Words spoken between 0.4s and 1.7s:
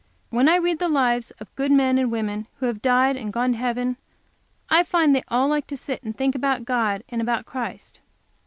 I read the lives of